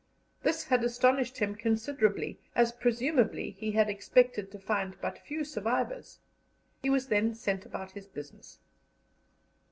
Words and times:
This 0.41 0.63
had 0.63 0.83
astonished 0.83 1.37
him 1.37 1.53
considerably, 1.53 2.39
as 2.55 2.71
presumably 2.71 3.51
he 3.51 3.73
had 3.73 3.87
expected 3.87 4.49
to 4.51 4.57
find 4.57 4.99
but 4.99 5.19
few 5.19 5.43
survivors. 5.43 6.17
He 6.81 6.89
was 6.89 7.09
then 7.09 7.35
sent 7.35 7.67
about 7.67 7.91
his 7.91 8.07
business. 8.07 8.57